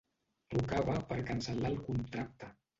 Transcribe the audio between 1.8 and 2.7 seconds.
contracte.